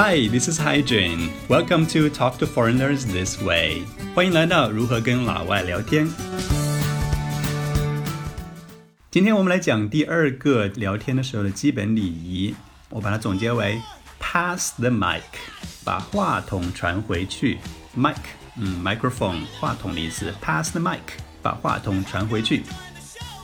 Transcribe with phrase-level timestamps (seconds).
[0.00, 1.32] Hi, this is Hygiene.
[1.48, 3.82] Welcome to Talk to Foreigners This Way.
[4.14, 6.08] 欢迎来到如何跟老外聊天。
[9.10, 12.54] 今天我们来讲第二个聊天的时候的基本礼仪，
[12.90, 13.82] 我把它总结为
[14.20, 15.22] pass the mic，
[15.82, 17.58] 把话筒传回去。
[17.96, 18.14] mic，
[18.56, 20.32] 嗯，microphone，话筒的意思。
[20.40, 21.00] pass the mic，
[21.42, 22.62] 把话筒传回去。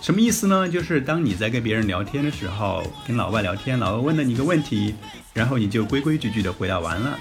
[0.04, 0.68] 什么意思呢？
[0.68, 4.94] 就是当你在跟别人聊天的时候，跟老外聊天，老外问了你一个问题，
[5.32, 7.18] 然后你就规规矩矩的回答完了，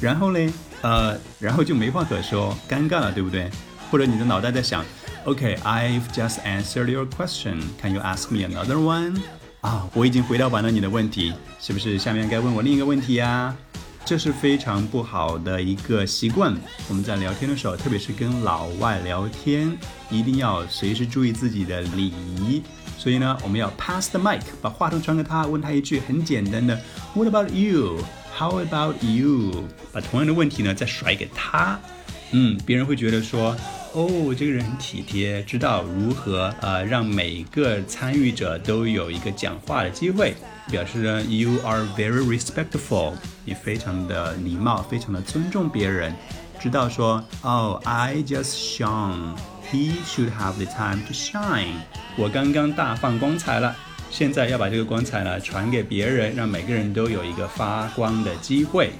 [0.00, 0.52] 然后呢，
[0.82, 3.48] 呃，然后就没话可说，尴尬了，对不对？
[3.92, 4.84] 或者你的脑袋在想
[5.22, 9.16] ，OK，I've just answered your question，Can you ask me another one？
[9.60, 13.54] 啊，我已经回答完了你的问题，是不是下面该问我另一个问题呀？
[14.10, 16.52] 这是非常不好的一个习惯。
[16.88, 19.78] 我们在聊天的时候，特别是跟老外聊天，
[20.10, 22.60] 一定要随时注意自己的礼仪。
[22.98, 26.76] 所以呢，我们要 pass the mic，把话筒传给他，问他一句很简单的
[27.14, 27.98] What about you?
[28.36, 29.68] How about you?
[29.92, 31.78] 把同样的问题呢再甩给他。
[32.32, 33.56] 嗯，别人会觉得说，
[33.92, 40.34] 哦，这个人很体贴，知道如何呃让每个参与者都有一个讲话的机会。
[40.70, 46.14] 表示呢，You are very respectful，你非常的礼貌，非常的尊重别人，
[46.60, 49.34] 知道说，Oh, I just shone.
[49.72, 51.80] He should have the time to shine.
[52.16, 53.74] 我刚刚大放光彩了，
[54.08, 58.92] 现在要把这个光彩呢传给别人，让每个人都有一个发光的机会。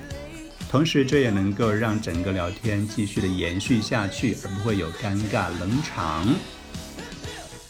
[0.72, 6.28] 同时，这也能够让整个聊天继续的延续下去，而不会有尴尬冷场。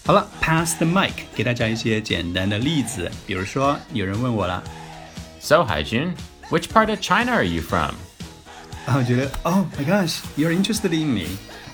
[0.05, 3.11] 好了，pass the mic，给大家一些简单的例子。
[3.27, 4.63] 比如说，有人问我了，
[5.39, 6.13] So Haijun,
[6.49, 7.95] which part of China are you from？
[8.85, 11.27] 然后我觉得，Oh my gosh，you're interested in me，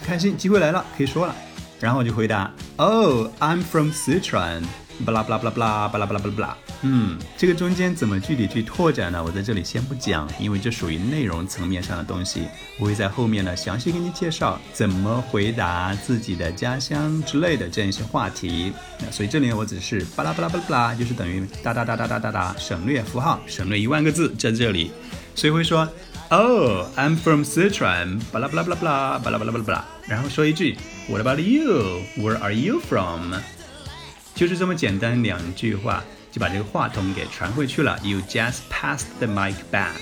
[0.06, 1.36] 开心，机会来了，可以说了。
[1.80, 4.64] 然后我就回答，Oh, I'm from Sichuan。
[5.05, 6.57] 巴拉巴拉巴拉巴拉巴拉巴拉巴拉巴拉。
[6.83, 9.23] 嗯，这个中间怎么具体去拓展呢？
[9.23, 12.47] 我在这里先不讲，因为这属于内容层面上的东西。
[12.79, 18.73] 我会在后面呢详细给你介绍怎么回答自己的家乡之类的这样一些话题。
[19.01, 24.93] 那所以这里，我只是巴拉巴拉巴拉巴拉，就是等于哒哒哒哒哒哒哒，省略符号，省略一万个字在这里。
[25.35, 25.89] 所以会说
[26.31, 28.21] ，Oh, I'm from Sichuan。
[28.31, 29.85] 巴拉巴拉巴拉巴拉巴拉巴拉巴拉。
[30.07, 30.77] 然后说一句
[31.09, 32.01] ，What about you?
[32.17, 33.35] Where are you from?
[34.37, 37.99] 就是这么简单两句话，就把这个话筒给传回去了。
[38.03, 39.97] You just passed the mic back。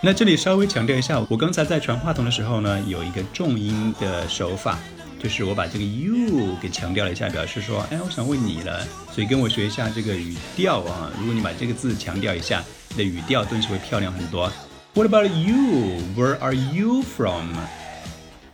[0.00, 4.78] 那这里稍微强调一下，我刚才在传话筒的时候呢，有一个重音的手法，
[5.20, 8.86] 就是我把这个 you 给强调了一下，表示说，哎，我想问你了。
[9.12, 11.10] 所以跟我学一下这个语调啊。
[11.18, 14.52] 如果你把这个字强调一下，你的语调顿时会漂亮很多。
[14.94, 16.00] What about you?
[16.16, 17.56] Where are you from?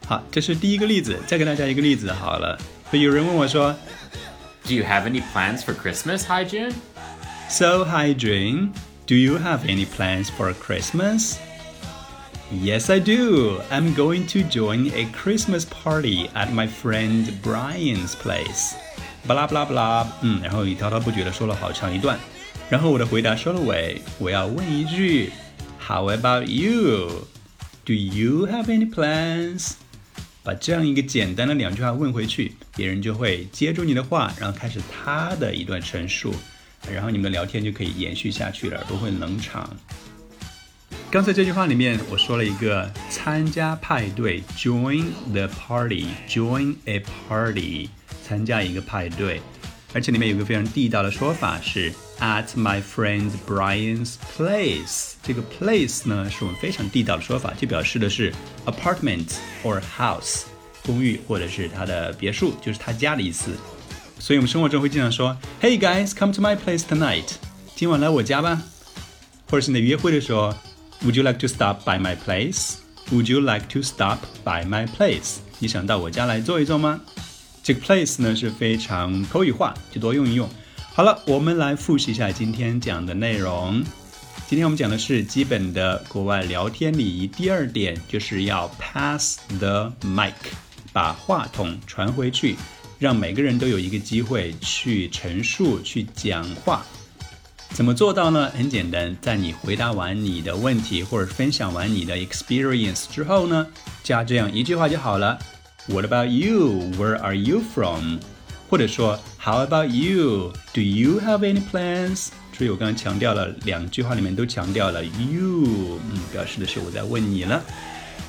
[0.06, 1.18] 好，这是第一个例子。
[1.26, 2.58] 再给大家一个例子好了。
[2.92, 3.76] 有人问我说。
[4.67, 6.73] Do you have any plans for Christmas, Hyjun?
[7.49, 8.73] So, Hyjun,
[9.05, 11.37] do you have any plans for Christmas?
[12.51, 13.59] Yes, I do.
[13.71, 18.75] I'm going to join a Christmas party at my friend Brian's place.
[19.27, 22.17] 巴拉巴拉巴拉，嗯，然后你滔滔不绝的说了好长一段，
[22.69, 25.31] 然后我的回答收了尾，我要问一句，
[25.79, 27.27] How about you?
[27.85, 29.73] Do you have any plans?
[30.48, 36.34] 把这样一个简单的两句话问回去，别人就会接住你的话，然后开始他的一段陈述，
[36.90, 39.76] 然后你们的聊天就可以延续下去了，不会冷场。
[41.10, 45.04] 刚才这句话里面我说了一个参加派对，join
[45.34, 47.90] the party，join a party，
[48.26, 49.42] 参加一个派对。
[49.93, 55.13] 而且里面有个非常地道的说法是 at my friend Brian's place。
[55.21, 58.33] 这个 place 呢是我们非常地道的说法，就表示的是
[58.65, 60.43] apartment or house，
[60.83, 63.51] 公寓或者是他的别墅，就是他家的意思。
[64.19, 67.25] 所以我们生活中会经常说，Hey guys, come to my place tonight。
[67.75, 68.61] 今晚来我家吧。
[69.49, 70.53] 或者是你约会的时候，
[71.03, 72.75] Would you like to stop by my place?
[73.11, 75.35] Would you like to stop by my place？
[75.59, 77.01] 你想到我家来坐一坐吗？
[77.68, 80.48] 这个 place 呢是非常口语化，就多用一用。
[80.94, 83.84] 好了，我们来复习一下今天讲的内容。
[84.46, 87.26] 今天我们讲的是基本的国外聊天礼仪。
[87.26, 90.32] 第二点就是要 pass the mic，
[90.94, 92.56] 把话筒传回去，
[92.98, 96.82] 让每个人都有一个机会去陈述、去讲话。
[97.74, 98.50] 怎么做到呢？
[98.56, 103.66] 很简单，在你回答完你的问题或者分享完你的 experience 之后呢，
[104.02, 105.38] 加这样一句话就好了。
[105.87, 106.91] What about you?
[106.97, 108.19] Where are you from?
[108.69, 110.53] 或者说 How about you?
[110.73, 112.29] Do you have any plans?
[112.57, 117.61] 所以我刚刚强调了两句话里面都强调了 you，嗯，表示的是我在问你了。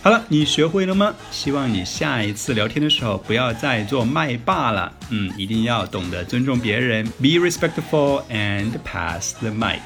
[0.02, 1.14] 好了，你学会了吗？
[1.30, 9.80] 希望你下一次聊天的时候不要再做麦霸了，嗯，一定要懂得尊重别人，be respectful and pass the mic。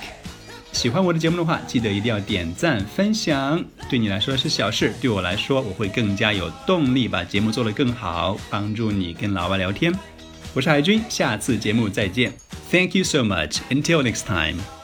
[0.74, 3.64] 喜欢我的节目的话，记得一定要点赞分享。
[3.90, 9.94] 对你来说是小事，对我来说，我会更加有动力把节目做得更好，帮助你跟老外聊天。
[10.54, 12.34] 我是海军，下次节目再见。
[12.70, 13.60] Thank you so much.
[13.70, 14.83] Until next time.